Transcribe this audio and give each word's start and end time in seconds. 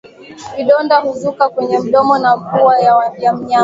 Vidonda 0.55 0.99
huzuka 0.99 1.49
kwenye 1.49 1.79
mdomo 1.79 2.17
na 2.17 2.37
pua 2.37 2.79
ya 3.19 3.33
mnyama 3.33 3.59